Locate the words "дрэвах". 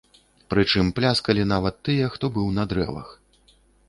2.73-3.13